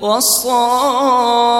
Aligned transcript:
والصافات 0.00 1.58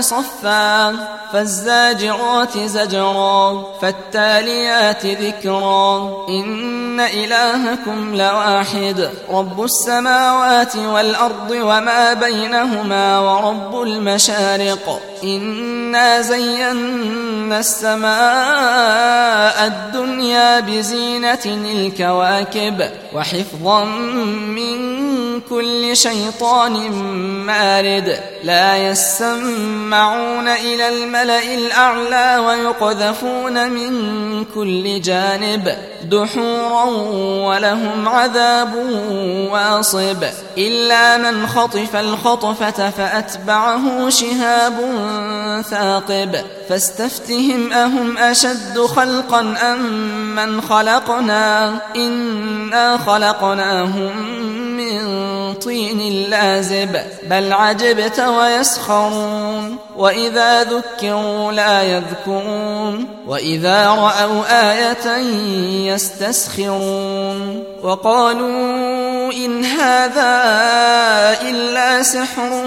صفا 0.00 0.94
فالزاجرات 1.32 2.58
زجرا 2.58 3.64
فالتاليات 3.82 5.06
ذكرا 5.06 5.96
إن 6.28 7.00
إلهكم 7.00 8.14
لواحد 8.14 9.10
رب 9.30 9.64
السماوات 9.64 10.76
والأرض 10.76 11.50
وما 11.50 12.12
بينهما 12.12 13.18
ورب 13.18 13.82
المشارق 13.82 15.00
إنا 15.24 16.20
زينا 16.20 17.58
السماء 17.60 18.14
الدنيا 19.66 20.60
بزينة 20.60 21.44
الكواكب 21.46 22.90
وحفظا 23.14 23.84
من 23.84 24.94
كل 25.40 25.96
شيطان 25.96 26.73
مارد 27.46 28.20
لا 28.44 28.76
يسمعون 28.76 30.48
إلى 30.48 30.88
الملأ 30.88 31.54
الأعلى 31.54 32.38
ويقذفون 32.46 33.70
من 33.70 34.44
كل 34.44 35.00
جانب 35.00 35.74
دحورا 36.04 36.84
ولهم 37.46 38.08
عذاب 38.08 38.74
واصب 39.50 40.24
إلا 40.58 41.16
من 41.16 41.46
خطف 41.46 41.96
الخطفة 41.96 42.90
فأتبعه 42.90 44.08
شهاب 44.08 44.74
ثاقب 45.70 46.36
فاستفتهم 46.68 47.72
أهم 47.72 48.18
أشد 48.18 48.78
خلقا 48.78 49.40
أم 49.40 49.82
من 50.34 50.60
خلقنا 50.60 51.74
إنا 51.96 52.98
خلقناهم 52.98 54.43
من 55.66 55.72
طين 55.72 56.30
لازب 56.30 56.96
بل 57.22 57.52
عجبت 57.52 58.20
ويسخرون. 58.20 59.76
وإذا 59.96 60.62
ذكروا 60.62 61.52
لا 61.52 61.82
يذكرون 61.82 63.08
وإذا 63.26 63.88
رأوا 63.88 64.72
آية 64.72 65.16
يستسخرون. 65.92 67.64
وقالوا 67.82 69.32
إن 69.32 69.64
هذا 69.64 70.42
إلا 71.42 72.02
سحر 72.02 72.64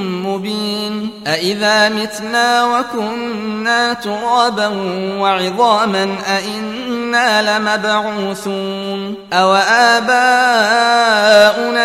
مبين. 0.00 1.10
أإذا 1.26 1.88
متنا 1.88 2.64
وكنا 2.64 3.92
ترابا 3.92 4.66
وعظاما 5.18 6.16
أإنا 6.28 7.58
لمبعوثون. 7.58 9.14
أو 9.32 9.54
آباؤنا 9.54 11.84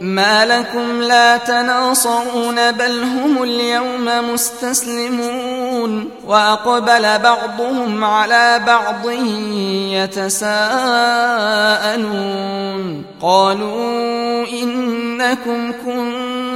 ما 0.00 0.46
لكم 0.46 1.02
لا 1.02 1.36
تناصرون 1.36 2.72
بل 2.72 3.02
هم 3.02 3.42
اليوم 3.42 4.32
مستسلمون. 4.32 6.10
وأقبل 6.26 7.18
بعضهم 7.18 8.04
على 8.04 8.60
بعض 8.66 9.10
يتساءلون. 9.90 10.60
قالوا 13.22 14.46
إنكم 14.62 15.72
كنتم 15.72 16.19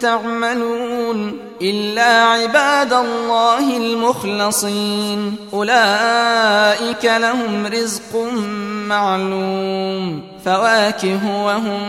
تعملون 0.00 1.38
إلا 1.62 2.22
عباد 2.22 2.92
الله 2.92 3.76
المخلصين. 3.76 5.36
أولئك 5.52 7.04
لهم 7.04 7.66
رزق 7.66 8.32
معلوم. 8.88 10.22
فواكه 10.44 11.44
وهم 11.44 11.80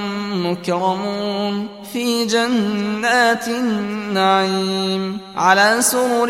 مكرمون. 0.52 1.68
في 1.94 2.26
جنات 2.26 3.48
النعيم. 3.48 5.18
على 5.38 5.78
سرر 5.80 6.30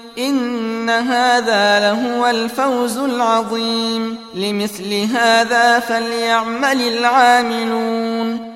إن 0.17 0.89
هذا 0.89 1.79
لهو 1.79 2.27
الفوز 2.27 2.97
العظيم. 2.97 4.17
لمثل 4.35 4.93
هذا 4.93 5.79
فليعمل 5.79 6.81
العاملون. 6.81 8.50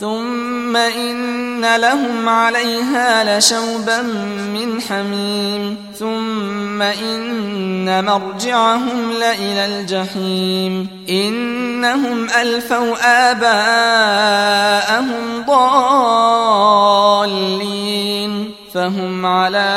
ثم 0.00 0.76
إن 0.76 1.76
لهم 1.76 2.28
عليها 2.28 3.38
لشوبا 3.38 4.02
من 4.52 4.80
حميم 4.80 5.76
ثم 5.98 6.82
إن 6.82 8.04
مرجعهم 8.04 9.12
لإلى 9.12 9.66
الجحيم 9.66 10.88
إنهم 11.10 12.26
ألفوا 12.40 12.96
آباءهم 13.30 15.08
ضالين 15.46 16.88
فهم 18.74 19.26
على 19.26 19.68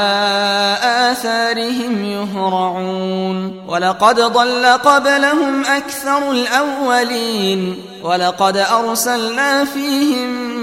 آثارهم 0.84 2.04
يهرعون 2.06 3.62
ولقد 3.68 4.20
ضل 4.20 4.66
قبلهم 4.66 5.66
أكثر 5.66 6.32
الأولين 6.32 7.76
ولقد 8.04 8.58
أرسلنا 8.58 9.66
فيهم 10.11 10.60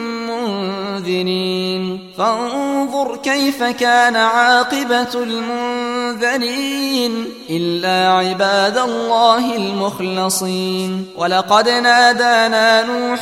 منذرين 0.99 2.01
فانظر 2.19 3.17
كيف 3.17 3.63
كان 3.63 4.17
عاقبة 4.17 5.15
المنذرين. 5.15 7.25
إلا 7.51 8.13
عباد 8.13 8.79
الله 8.79 9.57
المخلصين. 9.57 11.07
ولقد 11.17 11.69
نادانا 11.69 12.83
نوح 12.83 13.21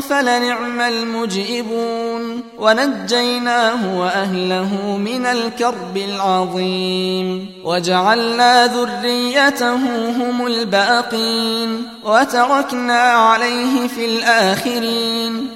فلنعم 0.00 0.80
المجئبون. 0.80 2.40
ونجيناه 2.58 3.98
وأهله 3.98 4.96
من 4.96 5.26
الكرب 5.26 5.96
العظيم. 5.96 7.50
وجعلنا 7.64 8.66
ذريته 8.66 9.74
هم 10.10 10.46
الباقين. 10.46 11.88
وتركنا 12.04 13.00
عليه 13.00 13.88
في 13.88 14.06
الآخرين. 14.06 15.55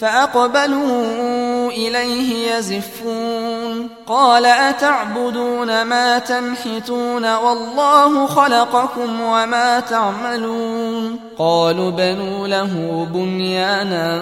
فأقبلوا 0.00 1.70
إليه 1.70 2.54
يزفون. 2.54 3.88
قال 4.06 4.46
أتعبدون 4.46 5.82
ما 5.82 6.18
تنحتون 6.18 7.34
والله 7.34 8.26
خلقكم 8.26 9.20
وما 9.20 9.80
تعملون. 9.80 11.20
قالوا 11.38 11.90
بنوا 11.90 12.48
له 12.48 13.06
بنيانا 13.14 14.20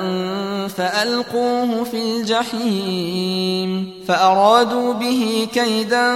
فألقوه 0.69 1.85
في 1.85 1.97
الجحيم. 1.97 3.93
فأرادوا 4.09 4.93
به 4.93 5.49
كيدا 5.55 6.15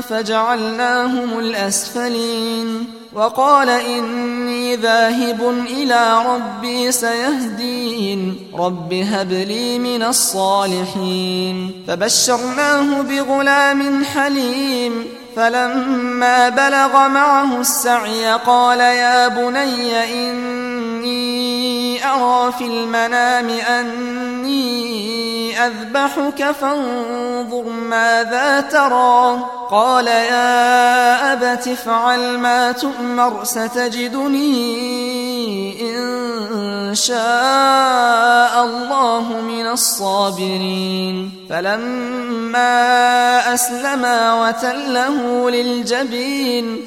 فجعلناهم 0.00 1.38
الأسفلين. 1.38 2.84
وقال 3.14 3.68
إني 3.70 4.76
ذاهب 4.76 5.64
إلى 5.66 6.22
ربي 6.26 6.92
سيهدين. 6.92 8.36
رب 8.58 8.92
هب 8.92 9.32
لي 9.32 9.78
من 9.78 10.02
الصالحين. 10.02 11.84
فبشرناه 11.88 13.00
بغلام 13.02 14.04
حليم. 14.04 15.06
فلما 15.36 16.48
بلغ 16.48 17.08
معه 17.08 17.60
السعي 17.60 18.32
قال 18.32 18.80
يا 18.80 19.28
بني 19.28 20.04
إني 20.30 21.54
أرى 22.06 22.52
في 22.52 22.64
المنام 22.64 23.48
أني 23.48 25.33
أذبحك 25.58 26.50
فانظر 26.60 27.64
ماذا 27.68 28.60
ترى. 28.60 29.38
قال 29.70 30.06
يا 30.06 31.32
أبت 31.32 31.68
افعل 31.68 32.38
ما 32.38 32.72
تؤمر 32.72 33.44
ستجدني 33.44 34.54
إن 35.80 36.94
شاء 36.94 38.64
الله 38.64 39.40
من 39.40 39.66
الصابرين. 39.66 41.30
فلما 41.50 42.74
أسلما 43.54 44.34
وتله 44.34 45.50
للجبين 45.50 46.86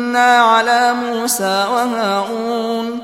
على 0.19 0.93
موسى 0.93 1.65
وهارون 1.73 3.03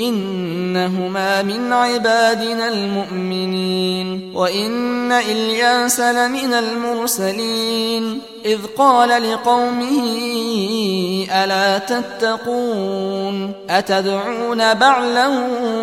إنهما 0.00 1.42
من 1.42 1.72
عبادنا 1.72 2.68
المؤمنين 2.68 4.32
وإن 4.34 5.12
إلياس 5.12 6.00
لمن 6.00 6.52
المرسلين 6.52 8.20
إذ 8.44 8.58
قال 8.78 9.32
لقومه 9.32 10.02
ألا 11.30 11.78
تتقون؟ 11.78 13.52
أتدعون 13.70 14.74
بعلا 14.74 15.28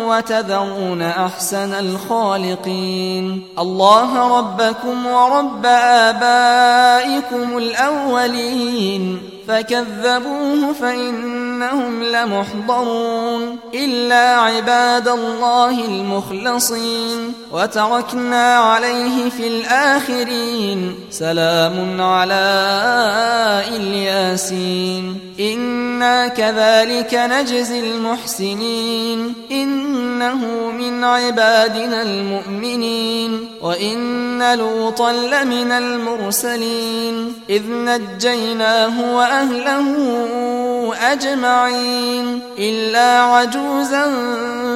وتذرون 0.06 1.02
أحسن 1.02 1.74
الخالقين؟ 1.74 3.42
الله 3.58 4.38
ربكم 4.38 5.06
ورب 5.06 5.66
آبائكم 5.66 7.58
الأولين. 7.58 9.18
فكذبوه 9.48 10.72
فإنهم 10.80 12.02
لمحضرون. 12.02 13.56
إلا 13.74 14.36
عباد 14.36 15.08
الله 15.08 15.84
المخلصين. 15.84 17.32
وتركنا 17.52 18.56
عليه 18.56 19.30
في 19.30 19.48
الآخرين. 19.48 20.94
سلام 21.10 22.00
على 22.00 22.45
الياسين. 23.76 25.20
إنا 25.40 26.28
كذلك 26.28 27.14
نجزي 27.14 27.80
المحسنين. 27.80 29.34
إنه 29.50 30.70
من 30.70 31.04
عبادنا 31.04 32.02
المؤمنين. 32.02 33.48
وإن 33.60 34.58
لوطا 34.58 35.12
لمن 35.12 35.72
المرسلين. 35.72 37.32
إذ 37.50 37.62
نجيناه 37.68 39.16
وأهله 39.16 39.96
أجمعين. 41.12 42.40
إلا 42.58 43.20
عجوزا 43.20 44.04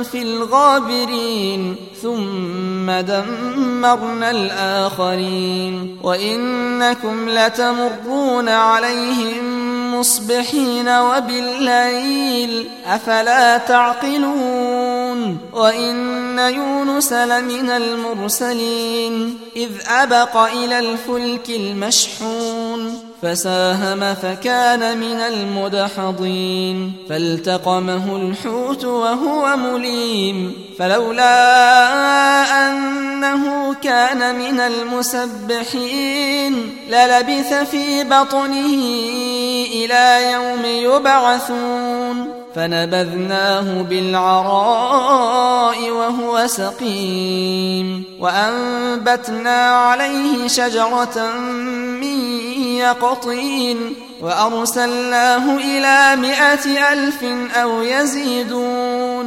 في 0.03 0.23
الغابرين. 0.23 1.77
ثم 2.03 2.91
دمرنا 2.91 4.31
الآخرين 4.31 5.97
وإنكم 6.03 7.29
لتمرون 7.29 8.49
عليهم 8.49 9.90
مصبحين 9.99 10.89
وبالليل 10.89 12.69
أفلا 12.87 13.59
تعقلون؟ 13.59 15.39
وإن 15.53 16.39
يونس 16.39 17.13
لمن 17.13 17.71
المرسلين 17.71 19.39
إذ 19.57 19.71
أبق 19.87 20.37
إلى 20.37 20.79
الفلك 20.79 21.49
المشحون 21.51 23.11
فساهم 23.23 24.15
فكان 24.15 24.99
من 24.99 25.21
المدحضين 25.21 26.93
فالتقمه 27.09 28.17
الحوت 28.17 28.85
وهو 28.85 29.57
مليم 29.57 30.55
فلولا 30.79 31.31
أنه 33.25 33.75
كان 33.75 34.39
من 34.39 34.61
المسبحين 34.61 36.77
للبث 36.89 37.55
في 37.71 38.05
بطنه 38.05 38.75
إلى 39.73 40.33
يوم 40.33 40.65
يبعثون. 40.65 42.31
فنبذناه 42.55 43.83
بالعراء 43.83 45.91
وهو 45.91 46.47
سقيم. 46.47 48.05
وأنبتنا 48.21 49.77
عليه 49.77 50.49
شجرة 50.49 51.31
من 52.01 52.21
يقطين 52.77 53.95
وأرسلناه 54.23 55.57
إلى 55.57 56.17
مائة 56.17 56.93
ألف 56.93 57.25
أو 57.55 57.83
يزيدون. 57.83 58.80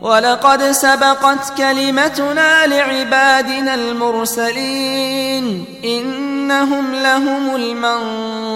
ولقد 0.00 0.62
سبقت 0.62 1.56
كلمتنا 1.58 2.66
لعبادنا 2.66 3.74
المرسلين 3.74 5.64
إنهم 5.84 6.94
لهم 6.94 7.56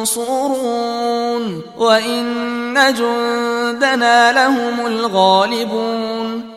المنصورون 0.05 0.43
وإن 1.79 2.75
جندنا 2.75 4.33
لهم 4.33 4.87
الغالبون 4.87 6.54